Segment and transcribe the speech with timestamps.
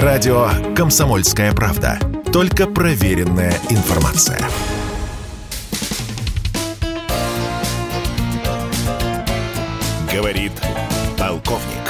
[0.00, 1.98] Радио «Комсомольская правда».
[2.32, 4.40] Только проверенная информация.
[10.10, 10.52] Говорит
[11.18, 11.84] полковник.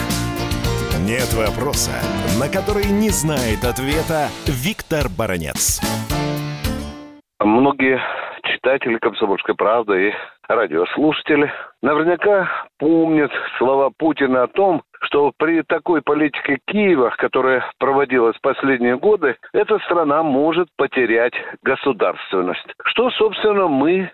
[1.06, 1.92] Нет вопроса,
[2.40, 5.80] на который не знает ответа Виктор Баранец.
[7.38, 8.00] Многие
[8.42, 10.12] читатели «Комсомольской правды» и
[10.48, 12.50] радиослушатели наверняка
[12.80, 19.78] помнят слова Путина о том, что при такой политике Киева, которая проводилась последние годы, эта
[19.80, 22.66] страна может потерять государственность.
[22.84, 24.10] Что, собственно, мы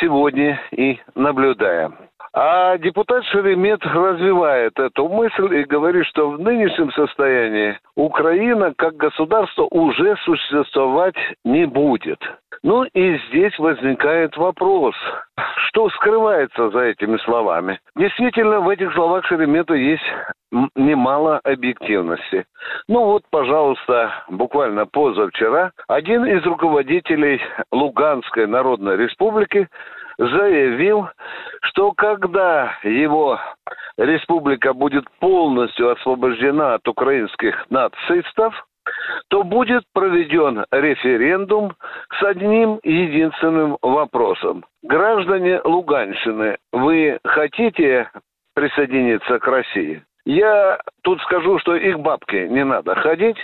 [0.00, 1.96] сегодня и наблюдаем.
[2.32, 9.66] А депутат Шеремет развивает эту мысль и говорит, что в нынешнем состоянии Украина как государство
[9.70, 12.20] уже существовать не будет.
[12.62, 14.94] Ну и здесь возникает вопрос,
[15.70, 17.80] что скрывается за этими словами.
[17.96, 20.02] Действительно, в этих словах Шеремета есть
[20.74, 22.44] немало объективности.
[22.88, 27.40] Ну вот, пожалуйста, буквально позавчера один из руководителей
[27.70, 29.68] Луганской Народной Республики
[30.18, 31.08] заявил,
[31.62, 33.38] что когда его
[33.96, 38.66] республика будет полностью освобождена от украинских нацистов,
[39.28, 41.74] то будет проведен референдум
[42.18, 44.64] с одним единственным вопросом.
[44.82, 48.10] Граждане Луганщины, вы хотите
[48.54, 50.02] присоединиться к России?
[50.24, 53.36] Я тут скажу, что их бабки не надо ходить,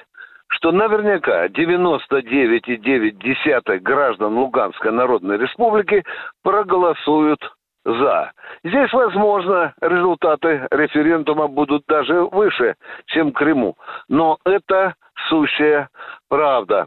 [0.48, 6.04] что наверняка 99,9 граждан Луганской Народной Республики
[6.42, 7.40] проголосуют
[7.84, 8.32] за.
[8.64, 12.74] Здесь, возможно, результаты референдума будут даже выше,
[13.06, 13.76] чем Крыму.
[14.08, 14.94] Но это
[15.28, 15.88] сущая
[16.28, 16.86] правда.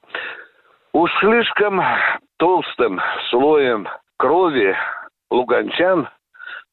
[0.93, 1.81] Уж слишком
[2.37, 3.87] толстым слоем
[4.17, 4.75] крови
[5.29, 6.09] луганчан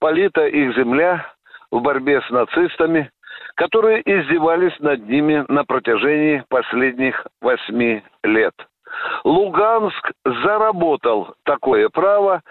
[0.00, 1.26] полита их земля
[1.70, 3.10] в борьбе с нацистами,
[3.56, 8.54] которые издевались над ними на протяжении последних восьми лет.
[9.24, 12.42] Луганск заработал такое право,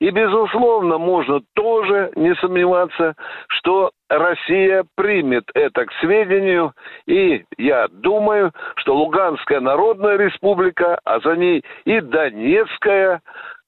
[0.00, 3.14] и, безусловно, можно тоже не сомневаться,
[3.48, 6.72] что Россия примет это к сведению,
[7.06, 13.20] и я думаю, что Луганская Народная Республика, а за ней и Донецкая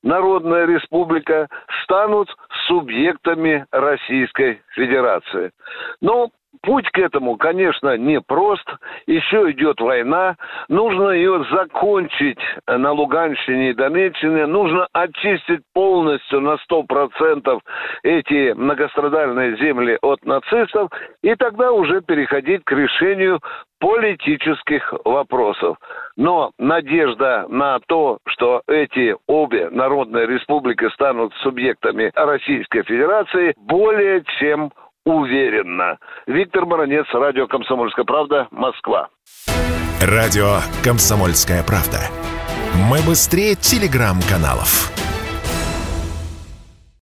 [0.03, 1.49] Народная Республика
[1.83, 2.29] станут
[2.69, 5.51] субъектами Российской Федерации.
[6.01, 6.31] Но
[6.67, 8.69] Путь к этому, конечно, не прост.
[9.07, 10.35] Еще идет война.
[10.69, 14.47] Нужно ее закончить на Луганщине и Донеччине.
[14.47, 17.61] Нужно очистить полностью на 100%
[18.03, 20.91] эти многострадальные земли от нацистов.
[21.23, 23.39] И тогда уже переходить к решению
[23.79, 25.77] политических вопросов.
[26.17, 34.73] Но надежда на то, что эти обе народные республики станут субъектами Российской Федерации, более чем
[35.07, 35.99] уверенно.
[36.27, 39.09] Виктор Баранец, радио «Комсомольская правда», Москва.
[40.03, 42.01] Радио «Комсомольская правда».
[42.91, 44.96] Мы быстрее телеграм-каналов.